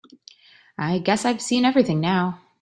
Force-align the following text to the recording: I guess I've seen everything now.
I 0.79 0.97
guess 0.97 1.25
I've 1.25 1.43
seen 1.43 1.63
everything 1.63 1.99
now. 1.99 2.41